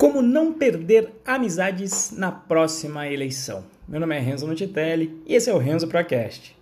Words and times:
Como 0.00 0.22
não 0.22 0.54
perder 0.54 1.10
amizades 1.26 2.10
na 2.10 2.32
próxima 2.32 3.06
eleição. 3.06 3.62
Meu 3.86 4.00
nome 4.00 4.16
é 4.16 4.18
Renzo 4.18 4.46
Nutitelli 4.46 5.22
e 5.26 5.34
esse 5.34 5.50
é 5.50 5.52
o 5.52 5.58
Renzo 5.58 5.86
Procast. 5.88 6.56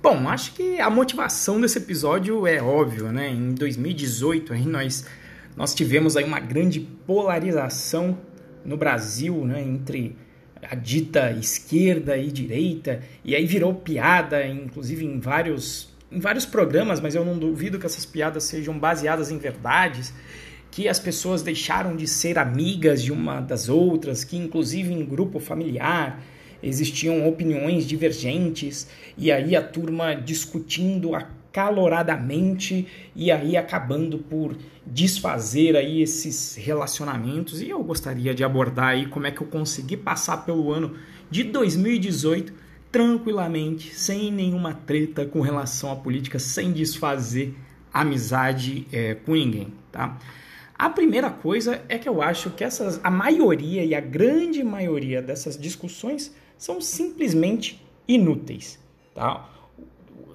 Bom, 0.00 0.28
acho 0.28 0.54
que 0.54 0.78
a 0.78 0.88
motivação 0.88 1.60
desse 1.60 1.78
episódio 1.78 2.46
é 2.46 2.62
óbvio, 2.62 3.10
né? 3.10 3.28
Em 3.28 3.54
2018 3.54 4.52
aí 4.52 4.64
nós, 4.64 5.04
nós 5.56 5.74
tivemos 5.74 6.16
aí 6.16 6.22
uma 6.22 6.38
grande 6.38 6.78
polarização 6.78 8.16
no 8.64 8.76
Brasil, 8.76 9.44
né? 9.44 9.60
Entre 9.60 10.16
a 10.62 10.76
dita 10.76 11.32
esquerda 11.32 12.16
e 12.16 12.30
direita, 12.30 13.02
e 13.24 13.34
aí 13.34 13.46
virou 13.46 13.74
piada, 13.74 14.46
inclusive 14.46 15.04
em 15.04 15.18
vários 15.18 15.92
em 16.14 16.20
vários 16.20 16.46
programas, 16.46 17.00
mas 17.00 17.14
eu 17.14 17.24
não 17.24 17.36
duvido 17.36 17.78
que 17.78 17.86
essas 17.86 18.06
piadas 18.06 18.44
sejam 18.44 18.78
baseadas 18.78 19.30
em 19.30 19.38
verdades, 19.38 20.14
que 20.70 20.88
as 20.88 20.98
pessoas 20.98 21.42
deixaram 21.42 21.96
de 21.96 22.06
ser 22.06 22.38
amigas 22.38 23.02
de 23.02 23.12
uma 23.12 23.40
das 23.40 23.68
outras, 23.68 24.22
que 24.22 24.36
inclusive 24.36 24.92
em 24.92 25.04
grupo 25.04 25.40
familiar 25.40 26.22
existiam 26.62 27.28
opiniões 27.28 27.86
divergentes, 27.86 28.88
e 29.18 29.30
aí 29.30 29.54
a 29.54 29.62
turma 29.62 30.14
discutindo 30.14 31.14
acaloradamente 31.14 32.86
e 33.14 33.30
aí 33.30 33.56
acabando 33.56 34.18
por 34.18 34.56
desfazer 34.86 35.76
aí 35.76 36.00
esses 36.00 36.56
relacionamentos. 36.56 37.60
E 37.60 37.68
eu 37.68 37.82
gostaria 37.82 38.34
de 38.34 38.42
abordar 38.42 38.90
aí 38.90 39.06
como 39.06 39.26
é 39.26 39.30
que 39.30 39.42
eu 39.42 39.46
consegui 39.46 39.96
passar 39.96 40.38
pelo 40.38 40.72
ano 40.72 40.94
de 41.30 41.44
2018 41.44 42.52
tranquilamente, 42.94 43.92
sem 43.92 44.30
nenhuma 44.30 44.72
treta 44.72 45.26
com 45.26 45.40
relação 45.40 45.90
à 45.90 45.96
política, 45.96 46.38
sem 46.38 46.72
desfazer 46.72 47.52
amizade 47.92 48.86
é, 48.92 49.16
com 49.16 49.32
ninguém, 49.32 49.74
tá? 49.90 50.16
A 50.78 50.88
primeira 50.88 51.28
coisa 51.28 51.82
é 51.88 51.98
que 51.98 52.08
eu 52.08 52.22
acho 52.22 52.50
que 52.50 52.62
essas, 52.62 53.00
a 53.02 53.10
maioria 53.10 53.84
e 53.84 53.96
a 53.96 54.00
grande 54.00 54.62
maioria 54.62 55.20
dessas 55.20 55.58
discussões 55.58 56.32
são 56.56 56.80
simplesmente 56.80 57.84
inúteis, 58.06 58.78
tá? 59.12 59.44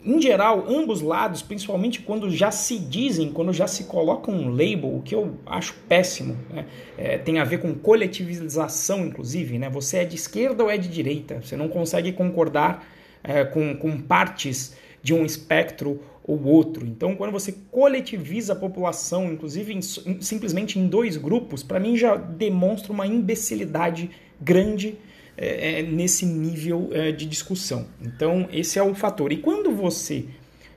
Em 0.05 0.22
geral, 0.22 0.66
ambos 0.67 1.02
lados, 1.02 1.42
principalmente 1.42 2.02
quando 2.02 2.30
já 2.30 2.52
se 2.52 2.78
dizem, 2.78 3.31
quando 3.31 3.52
já 3.52 3.67
se 3.67 3.83
coloca 3.83 4.31
um 4.31 4.50
label, 4.50 4.95
o 4.95 5.02
que 5.02 5.14
eu 5.14 5.36
acho 5.45 5.75
péssimo, 5.88 6.38
né? 6.50 6.66
é, 6.97 7.17
tem 7.17 7.39
a 7.39 7.44
ver 7.44 7.59
com 7.59 7.73
coletivização, 7.73 9.05
inclusive, 9.05 9.59
né? 9.59 9.70
Você 9.70 9.97
é 9.97 10.05
de 10.05 10.16
esquerda 10.16 10.64
ou 10.64 10.70
é 10.70 10.77
de 10.77 10.88
direita? 10.88 11.42
Você 11.42 11.58
não 11.58 11.67
consegue 11.67 12.11
concordar 12.14 12.88
é, 13.23 13.44
com, 13.44 13.75
com 13.75 14.00
partes 14.00 14.75
de 15.02 15.14
um 15.14 15.25
espectro 15.25 16.02
ou 16.23 16.44
outro. 16.44 16.86
Então, 16.86 17.16
quando 17.16 17.31
você 17.31 17.53
coletiviza 17.72 18.53
a 18.53 18.55
população, 18.55 19.31
inclusive 19.31 19.73
em, 19.73 19.81
simplesmente 19.81 20.80
em 20.80 20.88
dois 20.88 21.17
grupos, 21.17 21.64
para 21.64 21.80
mim 21.80 21.97
já 21.97 22.16
demonstra 22.16 22.94
uma 22.94 23.08
imbecilidade 23.08 24.09
grande 24.39 24.97
é, 25.42 25.80
é, 25.80 25.84
nesse 25.84 26.26
nível 26.26 26.90
é, 26.92 27.14
de 27.14 27.26
discussão. 27.26 27.86
Então, 28.02 28.50
esse 28.52 28.78
é 28.78 28.84
o 28.84 28.94
fator. 28.94 29.32
E 29.32 29.38
quando 29.38 29.72
você 29.72 30.26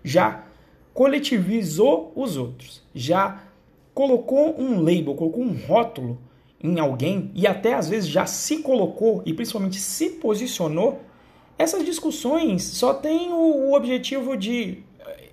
já 0.04 0.44
coletivizou 0.94 2.12
os 2.14 2.36
outros, 2.36 2.80
já 2.94 3.42
colocou 3.92 4.54
um 4.60 4.80
label, 4.80 5.16
colocou 5.16 5.42
um 5.42 5.52
rótulo 5.66 6.16
em 6.62 6.78
alguém 6.78 7.32
e 7.34 7.44
até 7.44 7.74
às 7.74 7.88
vezes 7.88 8.08
já 8.08 8.24
se 8.24 8.58
colocou 8.58 9.20
e 9.26 9.34
principalmente 9.34 9.80
se 9.80 10.10
posicionou, 10.10 11.02
essas 11.58 11.84
discussões 11.84 12.62
só 12.62 12.94
têm 12.94 13.32
o, 13.32 13.34
o 13.34 13.74
objetivo 13.74 14.36
de 14.36 14.84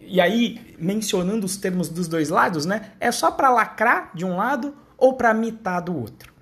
e 0.02 0.20
aí 0.20 0.60
mencionando 0.80 1.46
os 1.46 1.56
termos 1.56 1.88
dos 1.88 2.08
dois 2.08 2.30
lados, 2.30 2.66
né? 2.66 2.94
É 3.00 3.12
só 3.12 3.30
para 3.30 3.52
lacrar 3.52 4.10
de 4.16 4.26
um 4.26 4.38
lado 4.38 4.74
ou 4.98 5.14
para 5.14 5.36
mitar 5.36 5.84
do 5.84 5.96
outro. 5.96 6.34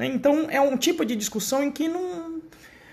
Né? 0.00 0.06
Então 0.06 0.46
é 0.48 0.58
um 0.58 0.78
tipo 0.78 1.04
de 1.04 1.14
discussão 1.14 1.62
em 1.62 1.70
que 1.70 1.86
não, 1.86 2.40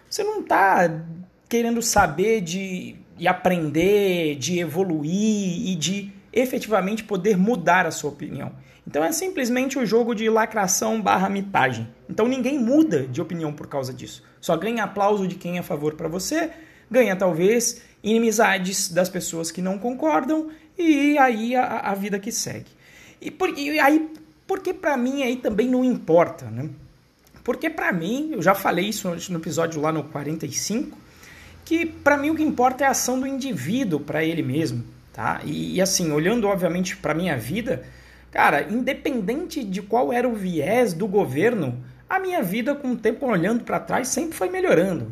você 0.09 0.25
não 0.25 0.41
está 0.41 1.05
querendo 1.47 1.81
saber 1.81 2.41
de 2.41 2.97
e 3.17 3.25
aprender, 3.27 4.35
de 4.35 4.59
evoluir 4.59 5.69
e 5.69 5.75
de 5.75 6.11
efetivamente 6.33 7.05
poder 7.05 7.37
mudar 7.37 7.85
a 7.85 7.91
sua 7.91 8.09
opinião. 8.09 8.51
Então 8.85 9.03
é 9.03 9.11
simplesmente 9.13 9.79
o 9.79 9.85
jogo 9.85 10.13
de 10.13 10.29
lacração 10.29 11.01
barra 11.01 11.29
mitagem. 11.29 11.87
Então 12.09 12.27
ninguém 12.27 12.59
muda 12.59 13.07
de 13.07 13.21
opinião 13.21 13.53
por 13.53 13.67
causa 13.67 13.93
disso. 13.93 14.21
Só 14.41 14.57
ganha 14.57 14.83
aplauso 14.83 15.25
de 15.27 15.35
quem 15.35 15.55
é 15.55 15.59
a 15.61 15.63
favor 15.63 15.93
para 15.93 16.09
você, 16.09 16.51
ganha 16.91 17.15
talvez 17.15 17.81
inimizades 18.03 18.89
das 18.89 19.07
pessoas 19.07 19.49
que 19.49 19.61
não 19.61 19.79
concordam 19.79 20.49
e 20.77 21.17
aí 21.17 21.55
a, 21.55 21.79
a 21.79 21.95
vida 21.95 22.19
que 22.19 22.33
segue. 22.33 22.69
E, 23.21 23.31
por, 23.31 23.57
e 23.57 23.79
aí, 23.79 24.11
porque 24.45 24.73
para 24.73 24.97
mim 24.97 25.23
aí 25.23 25.37
também 25.37 25.69
não 25.69 25.85
importa, 25.85 26.51
né? 26.51 26.69
Porque 27.47 27.69
para 27.69 27.93
mim, 27.93 28.31
eu 28.33 28.41
já 28.41 28.53
falei 28.53 28.89
isso 28.89 29.09
no 29.31 29.37
episódio 29.39 29.79
lá 29.79 29.89
no 29.89 30.03
45, 30.03 30.97
que 31.63 31.85
para 31.85 32.17
mim 32.17 32.29
o 32.29 32.35
que 32.35 32.43
importa 32.43 32.83
é 32.83 32.87
a 32.87 32.89
ação 32.89 33.17
do 33.17 33.25
indivíduo 33.25 34.01
para 34.01 34.21
ele 34.21 34.43
mesmo, 34.43 34.83
tá? 35.13 35.39
E, 35.45 35.75
e 35.75 35.81
assim, 35.81 36.11
olhando 36.11 36.45
obviamente 36.45 36.97
para 36.97 37.13
minha 37.13 37.37
vida, 37.37 37.85
cara, 38.31 38.67
independente 38.69 39.63
de 39.63 39.81
qual 39.81 40.11
era 40.11 40.27
o 40.27 40.35
viés 40.35 40.91
do 40.91 41.07
governo, 41.07 41.81
a 42.09 42.19
minha 42.19 42.43
vida 42.43 42.75
com 42.75 42.91
o 42.91 42.97
tempo 42.97 43.25
olhando 43.25 43.63
para 43.63 43.79
trás 43.79 44.09
sempre 44.09 44.35
foi 44.35 44.49
melhorando. 44.49 45.09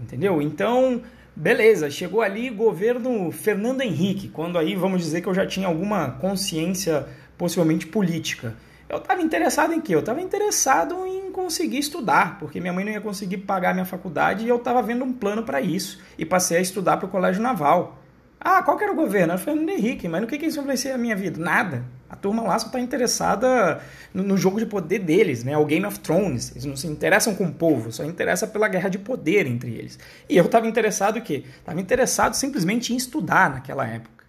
Entendeu? 0.00 0.40
Então, 0.40 1.02
beleza, 1.36 1.90
chegou 1.90 2.22
ali 2.22 2.48
governo 2.48 3.30
Fernando 3.30 3.82
Henrique, 3.82 4.28
quando 4.28 4.56
aí 4.56 4.74
vamos 4.74 5.02
dizer 5.02 5.20
que 5.20 5.28
eu 5.28 5.34
já 5.34 5.46
tinha 5.46 5.66
alguma 5.66 6.12
consciência 6.12 7.06
possivelmente 7.36 7.86
política. 7.86 8.56
Eu 8.88 8.96
estava 8.96 9.20
interessado 9.20 9.74
em 9.74 9.82
quê? 9.82 9.94
Eu 9.94 10.00
estava 10.00 10.22
interessado 10.22 11.06
em 11.06 11.27
conseguir 11.38 11.78
estudar, 11.78 12.36
porque 12.40 12.60
minha 12.60 12.72
mãe 12.72 12.84
não 12.84 12.90
ia 12.90 13.00
conseguir 13.00 13.38
pagar 13.38 13.72
minha 13.72 13.86
faculdade 13.86 14.44
e 14.44 14.48
eu 14.48 14.56
estava 14.56 14.82
vendo 14.82 15.04
um 15.04 15.12
plano 15.12 15.44
para 15.44 15.60
isso. 15.60 16.00
E 16.18 16.26
passei 16.26 16.58
a 16.58 16.60
estudar 16.60 16.96
para 16.96 17.06
o 17.06 17.08
Colégio 17.08 17.40
Naval. 17.40 18.02
Ah, 18.40 18.60
qual 18.60 18.76
que 18.76 18.82
era 18.82 18.92
o 18.92 18.96
governo? 18.96 19.32
Era 19.32 19.40
o 19.40 19.44
Fernando 19.44 19.68
Henrique, 19.68 20.08
mas 20.08 20.20
no 20.20 20.26
que, 20.26 20.36
que 20.36 20.46
isso 20.46 20.58
influencia 20.58 20.96
a 20.96 20.98
minha 20.98 21.14
vida? 21.14 21.40
Nada. 21.40 21.84
A 22.10 22.16
turma 22.16 22.42
lá 22.42 22.58
só 22.58 22.66
está 22.66 22.80
interessada 22.80 23.80
no, 24.12 24.24
no, 24.24 24.36
jogo 24.36 24.58
de 24.58 24.66
poder 24.66 24.98
deles, 24.98 25.44
né? 25.44 25.56
O 25.56 25.64
Game 25.64 25.86
of 25.86 26.00
Thrones. 26.00 26.50
Eles 26.50 26.64
não 26.64 26.76
se 26.76 26.88
interessam 26.88 27.34
com 27.36 27.44
o 27.44 27.52
povo, 27.52 27.92
só 27.92 28.02
interessa 28.04 28.46
pela 28.46 28.66
guerra 28.66 28.88
de 28.88 28.98
poder 28.98 29.46
entre 29.46 29.70
eles. 29.70 29.96
E 30.28 30.36
eu 30.36 30.44
estava 30.44 30.66
interessado 30.66 31.18
em 31.18 31.22
quê? 31.22 31.44
Estava 31.60 31.80
interessado 31.80 32.34
simplesmente 32.34 32.92
em 32.92 32.96
estudar 32.96 33.50
naquela 33.50 33.86
época. 33.86 34.24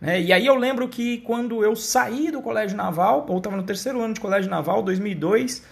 Né? 0.00 0.20
E 0.22 0.32
aí 0.32 0.46
eu 0.46 0.54
lembro 0.54 0.88
que 0.88 1.18
quando 1.18 1.62
eu 1.62 1.76
saí 1.76 2.30
do 2.30 2.40
Colégio 2.40 2.76
Naval, 2.76 3.26
ou 3.28 3.38
estava 3.38 3.56
no 3.56 3.64
terceiro 3.64 4.00
ano 4.00 4.14
de 4.14 4.20
Colégio 4.20 4.50
Naval, 4.50 4.82
2002, 4.82 5.62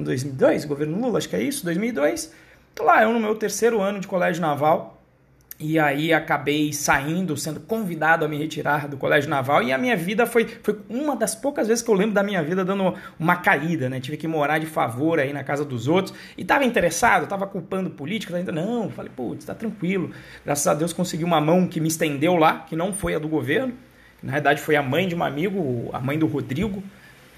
2002, 0.00 0.64
governo 0.64 1.00
Lula, 1.00 1.18
acho 1.18 1.28
que 1.28 1.36
é 1.36 1.42
isso, 1.42 1.64
2002, 1.64 2.32
tô 2.74 2.84
lá 2.84 3.02
eu 3.02 3.12
no 3.12 3.20
meu 3.20 3.34
terceiro 3.34 3.80
ano 3.80 4.00
de 4.00 4.06
Colégio 4.06 4.40
Naval, 4.40 5.02
e 5.62 5.78
aí 5.78 6.12
acabei 6.12 6.72
saindo, 6.72 7.36
sendo 7.36 7.60
convidado 7.60 8.24
a 8.24 8.28
me 8.28 8.36
retirar 8.36 8.88
do 8.88 8.96
colégio 8.96 9.30
naval. 9.30 9.62
E 9.62 9.72
a 9.72 9.78
minha 9.78 9.96
vida 9.96 10.26
foi, 10.26 10.44
foi 10.44 10.76
uma 10.88 11.14
das 11.14 11.36
poucas 11.36 11.68
vezes 11.68 11.84
que 11.84 11.88
eu 11.88 11.94
lembro 11.94 12.12
da 12.12 12.22
minha 12.22 12.42
vida 12.42 12.64
dando 12.64 12.94
uma 13.16 13.36
caída, 13.36 13.88
né? 13.88 14.00
Tive 14.00 14.16
que 14.16 14.26
morar 14.26 14.58
de 14.58 14.66
favor 14.66 15.20
aí 15.20 15.32
na 15.32 15.44
casa 15.44 15.64
dos 15.64 15.86
outros. 15.86 16.12
E 16.36 16.44
tava 16.44 16.64
interessado, 16.64 17.28
tava 17.28 17.46
culpando 17.46 17.90
política, 17.90 18.36
ainda 18.36 18.50
não, 18.50 18.90
falei, 18.90 19.12
putz, 19.14 19.44
tá 19.44 19.54
tranquilo. 19.54 20.10
Graças 20.44 20.66
a 20.66 20.74
Deus 20.74 20.92
consegui 20.92 21.22
uma 21.22 21.40
mão 21.40 21.68
que 21.68 21.80
me 21.80 21.86
estendeu 21.86 22.34
lá, 22.34 22.64
que 22.68 22.74
não 22.74 22.92
foi 22.92 23.14
a 23.14 23.20
do 23.20 23.28
governo, 23.28 23.72
na 24.20 24.32
verdade 24.32 24.60
foi 24.60 24.74
a 24.74 24.82
mãe 24.82 25.06
de 25.06 25.14
um 25.14 25.22
amigo, 25.22 25.90
a 25.92 26.00
mãe 26.00 26.18
do 26.18 26.26
Rodrigo, 26.26 26.82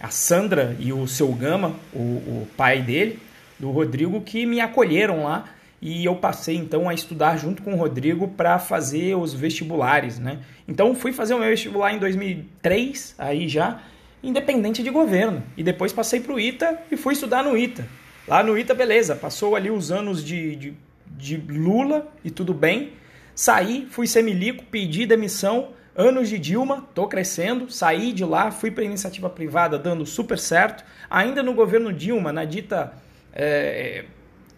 a 0.01 0.11
Sandra 0.11 0.77
e 0.79 0.93
o 0.93 1.07
seu 1.07 1.33
Gama, 1.33 1.77
o, 1.93 1.99
o 1.99 2.49
pai 2.57 2.83
dele, 2.83 3.19
do 3.59 3.71
Rodrigo, 3.71 4.21
que 4.21 4.45
me 4.45 4.61
acolheram 4.61 5.25
lá 5.25 5.45
e 5.81 6.03
eu 6.05 6.17
passei 6.17 6.57
então 6.57 6.89
a 6.89 6.95
estudar 6.95 7.37
junto 7.37 7.63
com 7.63 7.75
o 7.75 7.77
Rodrigo 7.77 8.27
para 8.27 8.59
fazer 8.59 9.15
os 9.17 9.35
vestibulares, 9.35 10.19
né? 10.19 10.39
Então 10.67 10.95
fui 10.95 11.13
fazer 11.13 11.35
o 11.35 11.39
meu 11.39 11.51
vestibular 11.51 11.93
em 11.93 11.99
2003, 11.99 13.15
aí 13.19 13.47
já, 13.47 13.83
independente 14.23 14.83
de 14.83 14.89
governo. 14.89 15.43
E 15.59 15.63
depois 15.63 15.93
passei 15.93 16.21
para 16.21 16.33
o 16.33 16.41
ITA 16.41 16.79
e 16.91 16.97
fui 16.97 17.13
estudar 17.13 17.45
no 17.45 17.55
ITA. 17.55 17.87
Lá 18.27 18.43
no 18.43 18.57
ITA, 18.57 18.73
beleza, 18.73 19.15
passou 19.15 19.55
ali 19.55 19.71
os 19.71 19.93
anos 19.93 20.25
de, 20.25 20.57
de, 20.57 20.75
de 21.07 21.37
Lula 21.37 22.11
e 22.25 22.31
tudo 22.31 22.55
bem. 22.55 22.93
Saí, 23.35 23.87
fui 23.91 24.07
semilico, 24.07 24.65
pedi 24.65 25.05
demissão, 25.05 25.69
anos 25.97 26.29
de 26.29 26.39
Dilma, 26.39 26.87
tô 26.95 27.07
crescendo, 27.07 27.71
saí 27.71 28.13
de 28.13 28.25
lá, 28.25 28.51
fui 28.51 28.71
para 28.71 28.85
iniciativa 28.85 29.31
privada 29.31 29.79
dando 29.79 30.05
super 30.05 30.39
certo. 30.39 30.85
Ainda 31.09 31.43
no 31.43 31.55
governo 31.55 31.93
Dilma, 31.93 32.33
na 32.33 32.45
dita 32.45 32.93
é, 33.33 34.05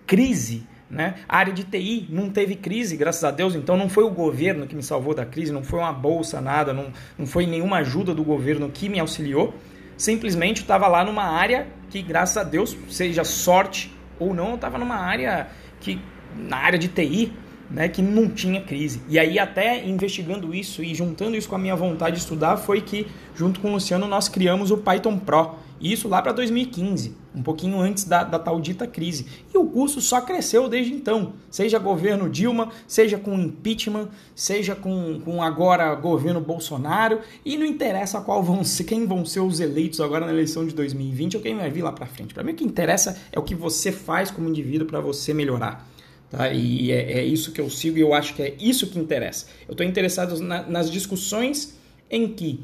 crise 0.07 0.67
né? 0.89 1.15
A 1.29 1.39
área 1.39 1.53
de 1.53 1.65
TI 1.65 2.07
não 2.11 2.31
teve 2.31 2.55
crise, 2.55 2.97
graças 2.97 3.25
a 3.25 3.31
Deus, 3.31 3.55
então 3.55 3.77
não 3.77 3.89
foi 3.89 4.05
o 4.05 4.11
governo 4.11 4.67
que 4.67 4.75
me 4.75 4.83
salvou 4.83 5.15
da 5.15 5.27
crise, 5.27 5.53
não 5.53 5.65
foi 5.65 5.81
uma 5.81 5.93
bolsa, 5.93 6.41
nada, 6.41 6.73
não, 6.73 6.93
não 7.19 7.27
foi 7.27 7.47
nenhuma 7.47 7.79
ajuda 7.79 8.15
do 8.15 8.23
governo 8.23 8.71
que 8.71 8.89
me 8.89 9.01
auxiliou. 9.01 9.55
Simplesmente 9.97 10.61
estava 10.61 10.87
lá 10.87 11.05
numa 11.05 11.25
área 11.25 11.67
que, 11.91 12.03
graças 12.03 12.37
a 12.37 12.45
Deus, 12.45 12.77
seja 12.89 13.25
sorte 13.25 13.93
ou 14.19 14.33
não, 14.33 14.51
eu 14.51 14.55
estava 14.55 14.79
numa 14.79 14.97
área 14.97 15.49
que, 15.81 16.01
na 16.37 16.59
área 16.59 16.79
de 16.79 16.89
TI, 16.89 17.33
né, 17.71 17.89
que 17.89 18.03
não 18.03 18.29
tinha 18.29 18.61
crise. 18.61 19.01
E 19.09 19.19
aí, 19.19 19.39
até 19.39 19.85
investigando 19.87 20.55
isso 20.55 20.83
e 20.83 20.95
juntando 20.95 21.37
isso 21.37 21.49
com 21.49 21.55
a 21.55 21.59
minha 21.59 21.77
vontade 21.77 22.17
de 22.17 22.23
estudar, 22.23 22.57
foi 22.57 22.81
que, 22.81 23.07
junto 23.35 23.61
com 23.61 23.69
o 23.69 23.73
Luciano, 23.73 24.07
nós 24.07 24.29
criamos 24.29 24.71
o 24.71 24.79
Python 24.79 25.19
Pro. 25.19 25.55
Isso 25.79 26.09
lá 26.09 26.23
para 26.23 26.33
2015, 26.33 27.15
um 27.35 27.43
pouquinho 27.43 27.79
antes 27.79 28.05
da, 28.05 28.25
da 28.25 28.39
tal 28.39 28.59
dita 28.59 28.87
crise. 28.87 29.27
E 29.53 29.59
o 29.59 29.67
curso 29.67 30.01
só 30.01 30.23
cresceu 30.23 30.71
desde 30.71 30.95
então. 30.95 31.35
Seja 31.51 31.79
governo 31.79 32.31
Dilma, 32.31 32.71
seja 32.87 33.19
com 33.19 33.35
impeachment, 33.39 34.09
seja 34.35 34.75
com, 34.75 35.21
com 35.23 35.43
agora 35.43 35.95
governo 35.95 36.41
Bolsonaro. 36.41 37.21
E 37.45 37.59
não 37.59 37.67
interessa 37.67 38.23
qual 38.23 38.43
vão 38.43 38.65
ser, 38.65 38.85
quem 38.85 39.07
vão 39.07 39.27
ser 39.27 39.41
os 39.41 39.61
eleitos 39.61 40.01
agora 40.01 40.25
na 40.25 40.33
eleição 40.33 40.67
de 40.67 40.75
2020 40.75 41.37
ou 41.37 41.43
quem 41.43 41.55
vai 41.55 41.71
vir 41.71 41.83
lá 41.83 41.93
para 41.93 42.07
frente. 42.07 42.33
Para 42.33 42.43
mim, 42.43 42.53
o 42.53 42.57
que 42.57 42.65
interessa 42.65 43.21
é 43.31 43.39
o 43.39 43.43
que 43.43 43.55
você 43.55 43.93
faz 43.93 44.31
como 44.31 44.49
indivíduo 44.49 44.87
para 44.87 45.01
você 45.01 45.35
melhorar. 45.35 45.87
Tá? 46.31 46.53
E 46.53 46.91
é, 46.91 47.19
é, 47.19 47.25
isso 47.25 47.53
que 47.53 47.61
eu 47.61 47.71
sigo 47.71 47.99
e 47.99 48.01
eu 48.01 48.13
acho 48.13 48.35
que 48.35 48.43
é 48.43 48.55
isso 48.59 48.89
que 48.89 48.99
interessa. 48.99 49.47
Eu 49.69 49.73
estou 49.73 49.87
interessado 49.87 50.39
na, 50.41 50.63
nas 50.63 50.91
discussões 50.91 51.77
em 52.11 52.29
que 52.29 52.61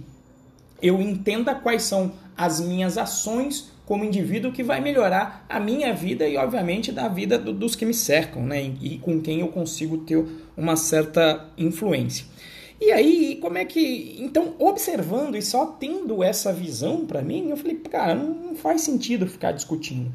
eu 0.80 1.00
entenda 1.00 1.54
quais 1.54 1.82
são 1.82 2.12
as 2.36 2.60
minhas 2.60 2.98
ações 2.98 3.70
como 3.86 4.04
indivíduo 4.04 4.52
que 4.52 4.62
vai 4.62 4.80
melhorar 4.80 5.44
a 5.48 5.60
minha 5.60 5.92
vida 5.92 6.26
e, 6.26 6.36
obviamente, 6.36 6.90
da 6.90 7.08
vida 7.08 7.38
do, 7.38 7.52
dos 7.52 7.76
que 7.76 7.84
me 7.84 7.94
cercam, 7.94 8.44
né? 8.44 8.62
E, 8.62 8.94
e 8.94 8.98
com 8.98 9.20
quem 9.20 9.40
eu 9.40 9.48
consigo 9.48 9.98
ter 9.98 10.24
uma 10.56 10.76
certa 10.76 11.48
influência. 11.58 12.26
E 12.84 12.90
aí, 12.90 13.38
como 13.40 13.56
é 13.56 13.64
que. 13.64 14.16
Então, 14.18 14.54
observando 14.58 15.36
e 15.36 15.40
só 15.40 15.66
tendo 15.66 16.20
essa 16.20 16.52
visão 16.52 17.06
para 17.06 17.22
mim, 17.22 17.50
eu 17.50 17.56
falei, 17.56 17.76
cara, 17.76 18.12
não 18.12 18.56
faz 18.56 18.80
sentido 18.80 19.24
ficar 19.28 19.52
discutindo. 19.52 20.10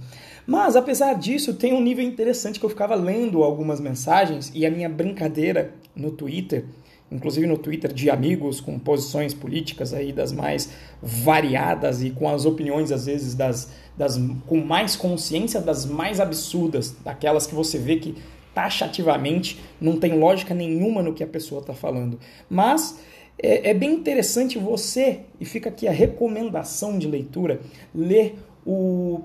Mas, 0.46 0.76
apesar 0.76 1.14
disso, 1.14 1.54
tem 1.54 1.72
um 1.74 1.80
nível 1.82 2.04
interessante 2.04 2.60
que 2.60 2.66
eu 2.66 2.70
ficava 2.70 2.94
lendo 2.94 3.42
algumas 3.42 3.80
mensagens 3.80 4.52
e 4.54 4.66
a 4.66 4.70
minha 4.70 4.90
brincadeira 4.90 5.76
no 5.96 6.12
Twitter, 6.12 6.66
inclusive 7.10 7.48
no 7.48 7.58
Twitter 7.58 7.94
de 7.94 8.10
amigos 8.10 8.60
com 8.60 8.78
posições 8.78 9.34
políticas 9.34 9.94
aí 9.94 10.12
das 10.12 10.34
mais 10.34 10.70
variadas 11.02 12.04
e 12.04 12.10
com 12.10 12.28
as 12.28 12.44
opiniões, 12.44 12.92
às 12.92 13.06
vezes, 13.06 13.34
das, 13.34 13.72
das 13.96 14.20
com 14.46 14.58
mais 14.58 14.94
consciência 14.98 15.62
das 15.62 15.86
mais 15.86 16.20
absurdas, 16.20 16.94
daquelas 17.02 17.48
que 17.48 17.56
você 17.56 17.78
vê 17.78 17.96
que 17.96 18.14
taxativamente 18.58 19.60
não 19.80 20.00
tem 20.00 20.18
lógica 20.18 20.52
nenhuma 20.52 21.04
no 21.04 21.14
que 21.14 21.24
a 21.24 21.28
pessoa 21.28 21.62
está 21.62 21.76
falando. 21.76 22.20
Mas 22.50 23.00
é, 23.38 23.70
é, 23.70 23.74
bem 23.76 23.94
interessante 23.94 24.58
você, 24.58 25.20
e 25.40 25.46
fica 25.46 25.70
aqui 25.70 25.88
a 25.88 25.92
recomendação 25.92 26.98
de 26.98 27.08
leitura, 27.08 27.62
ler 27.94 28.40
o 28.66 29.22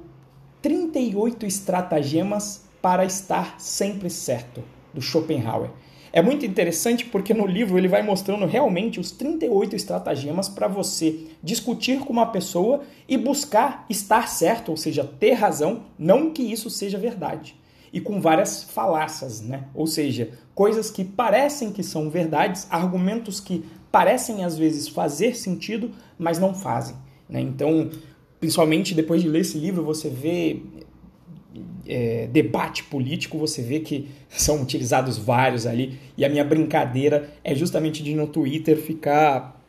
38 0.60 1.46
estratagemas 1.46 2.66
para 2.82 3.06
estar 3.06 3.58
sempre 3.58 4.10
certo, 4.10 4.62
do 4.92 5.00
Schopenhauer. 5.00 5.70
É 6.12 6.20
muito 6.20 6.44
interessante 6.44 7.06
porque 7.06 7.32
no 7.32 7.46
livro 7.46 7.78
ele 7.78 7.88
vai 7.88 8.02
mostrando 8.02 8.44
realmente 8.44 9.00
os 9.00 9.12
38 9.12 9.74
estratagemas 9.74 10.46
para 10.50 10.68
você 10.68 11.20
discutir 11.42 12.00
com 12.00 12.12
uma 12.12 12.26
pessoa 12.26 12.82
e 13.08 13.16
buscar 13.16 13.86
estar 13.88 14.28
certo, 14.28 14.68
ou 14.68 14.76
seja, 14.76 15.02
ter 15.02 15.32
razão, 15.32 15.84
não 15.98 16.30
que 16.30 16.42
isso 16.42 16.68
seja 16.68 16.98
verdade. 16.98 17.61
E 17.92 18.00
com 18.00 18.20
várias 18.20 18.64
falácias, 18.64 19.42
né? 19.42 19.64
Ou 19.74 19.86
seja, 19.86 20.30
coisas 20.54 20.90
que 20.90 21.04
parecem 21.04 21.70
que 21.72 21.82
são 21.82 22.08
verdades, 22.08 22.66
argumentos 22.70 23.38
que 23.38 23.64
parecem 23.90 24.44
às 24.44 24.56
vezes 24.56 24.88
fazer 24.88 25.36
sentido, 25.36 25.90
mas 26.18 26.38
não 26.38 26.54
fazem. 26.54 26.96
Né? 27.28 27.40
Então, 27.40 27.90
principalmente 28.40 28.94
depois 28.94 29.20
de 29.20 29.28
ler 29.28 29.40
esse 29.40 29.58
livro, 29.58 29.84
você 29.84 30.08
vê 30.08 30.62
é, 31.86 32.26
debate 32.28 32.84
político, 32.84 33.38
você 33.38 33.62
vê 33.62 33.80
que 33.80 34.08
são 34.28 34.62
utilizados 34.62 35.18
vários 35.18 35.66
ali. 35.66 35.98
E 36.16 36.24
a 36.24 36.28
minha 36.28 36.44
brincadeira 36.44 37.30
é 37.44 37.54
justamente 37.54 38.02
de 38.02 38.14
no 38.14 38.26
Twitter 38.26 38.76
ficar, 38.76 39.61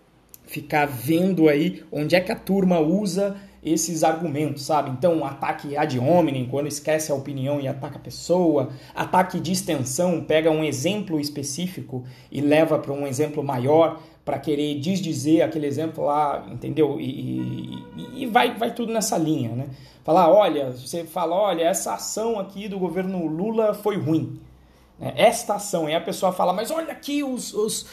ficar 0.45 0.85
vendo 0.85 1.49
aí 1.49 1.83
onde 1.91 2.15
é 2.15 2.19
que 2.19 2.31
a 2.31 2.35
turma 2.35 2.79
usa 2.79 3.35
esses 3.63 4.03
argumentos, 4.03 4.65
sabe? 4.65 4.89
Então, 4.91 5.23
ataque 5.23 5.77
ad 5.77 5.97
hominem, 5.97 6.45
quando 6.45 6.67
esquece 6.67 7.11
a 7.11 7.15
opinião 7.15 7.61
e 7.61 7.67
ataca 7.67 7.95
a 7.95 8.01
pessoa, 8.01 8.69
ataque 8.93 9.39
de 9.39 9.53
extensão, 9.53 10.21
pega 10.21 10.51
um 10.51 10.63
exemplo 10.63 11.19
específico 11.19 12.03
e 12.29 12.41
leva 12.41 12.77
para 12.77 12.91
um 12.91 13.07
exemplo 13.07 13.41
maior 13.41 14.01
para 14.25 14.37
querer 14.37 14.79
desdizer 14.79 15.43
aquele 15.43 15.65
exemplo 15.65 16.05
lá, 16.05 16.45
entendeu? 16.51 16.99
E, 16.99 17.83
e, 17.95 18.23
e, 18.23 18.25
vai, 18.25 18.57
vai 18.57 18.73
tudo 18.73 18.91
nessa 18.91 19.17
linha, 19.17 19.49
né? 19.49 19.67
Falar, 20.03 20.29
olha, 20.29 20.71
você 20.71 21.05
fala, 21.05 21.35
olha, 21.35 21.63
essa 21.63 21.93
ação 21.93 22.39
aqui 22.39 22.67
do 22.67 22.77
governo 22.77 23.25
Lula 23.25 23.73
foi 23.73 23.97
ruim. 23.97 24.39
Né? 25.03 25.13
Esta 25.17 25.55
ação, 25.55 25.89
e 25.89 25.93
a 25.93 25.99
pessoa 25.99 26.31
fala, 26.31 26.53
mas 26.53 26.71
olha 26.71 26.93
aqui 26.93 27.23
os, 27.23 27.53
os, 27.53 27.85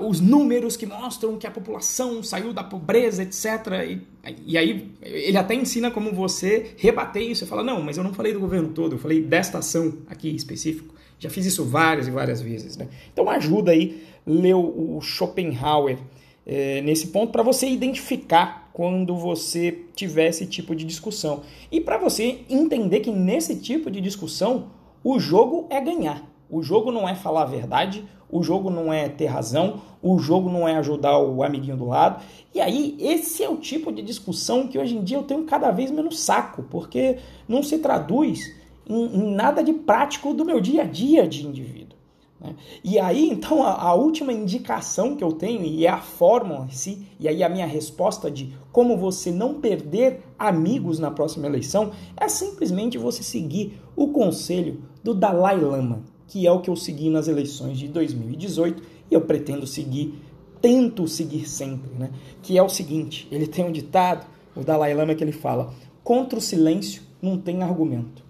os 0.00 0.20
números 0.20 0.76
que 0.76 0.86
mostram 0.86 1.36
que 1.36 1.46
a 1.46 1.50
população 1.50 2.22
saiu 2.22 2.52
da 2.52 2.62
pobreza, 2.62 3.24
etc. 3.24 3.44
E, 3.84 4.00
e 4.46 4.56
aí 4.56 4.92
ele 5.02 5.36
até 5.36 5.54
ensina 5.54 5.90
como 5.90 6.12
você 6.12 6.74
rebater 6.78 7.22
isso. 7.22 7.40
Você 7.40 7.46
fala, 7.46 7.64
não, 7.64 7.82
mas 7.82 7.96
eu 7.96 8.04
não 8.04 8.14
falei 8.14 8.32
do 8.32 8.38
governo 8.38 8.68
todo, 8.68 8.94
eu 8.94 8.98
falei 8.98 9.20
desta 9.20 9.58
ação 9.58 9.98
aqui 10.06 10.28
específico. 10.28 10.94
Já 11.18 11.28
fiz 11.28 11.46
isso 11.46 11.64
várias 11.64 12.06
e 12.06 12.10
várias 12.12 12.40
vezes. 12.40 12.76
Né? 12.76 12.86
Então 13.12 13.28
ajuda 13.28 13.72
aí 13.72 14.04
ler 14.24 14.54
o 14.54 15.00
Schopenhauer 15.00 15.98
é, 16.46 16.80
nesse 16.82 17.08
ponto 17.08 17.32
para 17.32 17.42
você 17.42 17.68
identificar 17.68 18.70
quando 18.72 19.16
você 19.16 19.84
tiver 19.94 20.28
esse 20.28 20.46
tipo 20.46 20.76
de 20.76 20.84
discussão. 20.84 21.42
E 21.70 21.80
para 21.80 21.98
você 21.98 22.40
entender 22.48 23.00
que 23.00 23.10
nesse 23.10 23.56
tipo 23.56 23.90
de 23.90 24.00
discussão 24.00 24.70
o 25.02 25.18
jogo 25.18 25.66
é 25.68 25.80
ganhar. 25.80 26.31
O 26.52 26.62
jogo 26.62 26.92
não 26.92 27.08
é 27.08 27.14
falar 27.14 27.44
a 27.44 27.46
verdade, 27.46 28.04
o 28.30 28.42
jogo 28.42 28.68
não 28.68 28.92
é 28.92 29.08
ter 29.08 29.24
razão, 29.24 29.80
o 30.02 30.18
jogo 30.18 30.50
não 30.50 30.68
é 30.68 30.76
ajudar 30.76 31.18
o 31.18 31.42
amiguinho 31.42 31.78
do 31.78 31.86
lado. 31.86 32.22
E 32.54 32.60
aí, 32.60 32.94
esse 33.00 33.42
é 33.42 33.48
o 33.48 33.56
tipo 33.56 33.90
de 33.90 34.02
discussão 34.02 34.68
que 34.68 34.78
hoje 34.78 34.94
em 34.94 35.02
dia 35.02 35.16
eu 35.16 35.22
tenho 35.22 35.44
cada 35.44 35.70
vez 35.70 35.90
menos 35.90 36.20
saco, 36.20 36.62
porque 36.64 37.16
não 37.48 37.62
se 37.62 37.78
traduz 37.78 38.54
em, 38.86 39.02
em 39.02 39.34
nada 39.34 39.64
de 39.64 39.72
prático 39.72 40.34
do 40.34 40.44
meu 40.44 40.60
dia 40.60 40.82
a 40.82 40.84
dia 40.84 41.26
de 41.26 41.46
indivíduo. 41.46 41.96
Né? 42.38 42.54
E 42.84 42.98
aí, 42.98 43.30
então, 43.30 43.62
a, 43.62 43.72
a, 43.72 43.94
última 43.94 44.30
indicação 44.30 45.16
que 45.16 45.24
eu 45.24 45.32
tenho, 45.32 45.64
e 45.64 45.86
é 45.86 45.88
a 45.88 46.02
fórmula 46.02 46.66
em 46.66 46.72
si, 46.72 47.06
e 47.18 47.28
aí 47.28 47.42
a 47.42 47.48
minha 47.48 47.66
resposta 47.66 48.30
de 48.30 48.52
como 48.70 48.98
você 48.98 49.30
não 49.30 49.54
perder 49.54 50.22
amigos 50.38 50.98
na 50.98 51.10
próxima 51.10 51.46
eleição, 51.46 51.92
é 52.14 52.28
simplesmente 52.28 52.98
você 52.98 53.22
seguir 53.22 53.80
o 53.96 54.08
conselho 54.08 54.82
do 55.02 55.14
Dalai 55.14 55.58
Lama, 55.58 56.02
que 56.32 56.46
é 56.46 56.50
o 56.50 56.60
que 56.60 56.70
eu 56.70 56.76
segui 56.76 57.10
nas 57.10 57.28
eleições 57.28 57.78
de 57.78 57.86
2018 57.88 58.82
e 59.10 59.14
eu 59.14 59.20
pretendo 59.20 59.66
seguir, 59.66 60.14
tento 60.62 61.06
seguir 61.06 61.46
sempre, 61.46 61.92
né? 61.92 62.10
que 62.40 62.56
é 62.56 62.62
o 62.62 62.70
seguinte: 62.70 63.28
ele 63.30 63.46
tem 63.46 63.66
um 63.66 63.70
ditado, 63.70 64.26
o 64.56 64.64
Dalai 64.64 64.94
Lama, 64.94 65.14
que 65.14 65.22
ele 65.22 65.30
fala: 65.30 65.74
contra 66.02 66.38
o 66.38 66.42
silêncio 66.42 67.02
não 67.20 67.36
tem 67.36 67.62
argumento. 67.62 68.24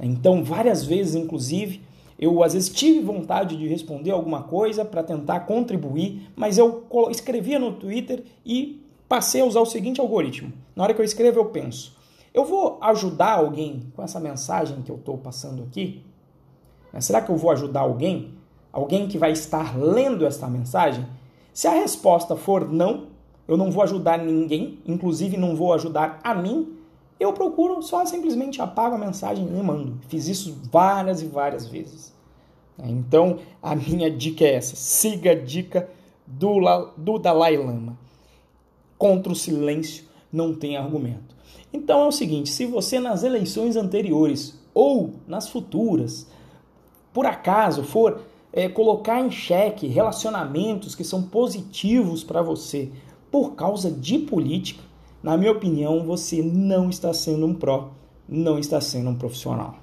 Então, 0.00 0.42
várias 0.42 0.82
vezes, 0.82 1.14
inclusive, 1.14 1.82
eu 2.18 2.42
às 2.42 2.54
vezes 2.54 2.70
tive 2.70 3.00
vontade 3.00 3.54
de 3.54 3.68
responder 3.68 4.12
alguma 4.12 4.44
coisa 4.44 4.82
para 4.82 5.02
tentar 5.02 5.40
contribuir, 5.40 6.26
mas 6.34 6.56
eu 6.56 6.86
escrevia 7.10 7.58
no 7.58 7.72
Twitter 7.72 8.24
e 8.46 8.82
passei 9.06 9.42
a 9.42 9.44
usar 9.44 9.60
o 9.60 9.66
seguinte 9.66 10.00
algoritmo. 10.00 10.54
Na 10.74 10.84
hora 10.84 10.94
que 10.94 11.00
eu 11.02 11.04
escrevo, 11.04 11.38
eu 11.38 11.44
penso: 11.44 11.94
eu 12.32 12.46
vou 12.46 12.78
ajudar 12.80 13.32
alguém 13.32 13.92
com 13.94 14.02
essa 14.02 14.18
mensagem 14.18 14.80
que 14.80 14.90
eu 14.90 14.96
estou 14.96 15.18
passando 15.18 15.62
aqui? 15.64 16.02
Será 16.98 17.20
que 17.20 17.30
eu 17.30 17.36
vou 17.36 17.50
ajudar 17.50 17.80
alguém? 17.80 18.34
Alguém 18.72 19.06
que 19.06 19.18
vai 19.18 19.32
estar 19.32 19.76
lendo 19.78 20.26
esta 20.26 20.48
mensagem? 20.48 21.06
Se 21.52 21.68
a 21.68 21.72
resposta 21.72 22.36
for 22.36 22.70
não, 22.70 23.08
eu 23.46 23.56
não 23.56 23.70
vou 23.70 23.82
ajudar 23.82 24.18
ninguém, 24.18 24.78
inclusive 24.86 25.36
não 25.36 25.54
vou 25.54 25.72
ajudar 25.72 26.18
a 26.22 26.34
mim, 26.34 26.76
eu 27.18 27.32
procuro 27.32 27.82
só 27.82 28.04
simplesmente 28.06 28.62
apago 28.62 28.94
a 28.94 28.98
mensagem 28.98 29.46
e 29.46 29.62
mando. 29.62 29.98
Fiz 30.08 30.26
isso 30.26 30.58
várias 30.72 31.20
e 31.20 31.26
várias 31.26 31.66
vezes. 31.66 32.14
Então, 32.82 33.38
a 33.62 33.76
minha 33.76 34.10
dica 34.10 34.44
é 34.44 34.54
essa: 34.54 34.74
siga 34.74 35.32
a 35.32 35.34
dica 35.34 35.88
do, 36.26 36.60
do 36.96 37.18
Dalai 37.18 37.56
Lama. 37.56 37.98
Contra 38.96 39.32
o 39.32 39.36
silêncio 39.36 40.04
não 40.32 40.54
tem 40.54 40.76
argumento. 40.76 41.36
Então 41.72 42.02
é 42.02 42.06
o 42.06 42.12
seguinte: 42.12 42.50
se 42.50 42.64
você 42.64 42.98
nas 42.98 43.22
eleições 43.22 43.76
anteriores 43.76 44.58
ou 44.72 45.14
nas 45.26 45.48
futuras, 45.48 46.26
por 47.12 47.26
acaso 47.26 47.82
for 47.82 48.20
é, 48.52 48.68
colocar 48.68 49.20
em 49.20 49.30
xeque 49.30 49.86
relacionamentos 49.86 50.94
que 50.94 51.04
são 51.04 51.22
positivos 51.22 52.24
para 52.24 52.42
você 52.42 52.90
por 53.30 53.54
causa 53.54 53.90
de 53.90 54.18
política, 54.18 54.82
na 55.22 55.36
minha 55.36 55.52
opinião, 55.52 56.04
você 56.04 56.42
não 56.42 56.90
está 56.90 57.12
sendo 57.12 57.46
um 57.46 57.54
pró, 57.54 57.90
não 58.28 58.58
está 58.58 58.80
sendo 58.80 59.10
um 59.10 59.14
profissional. 59.14 59.76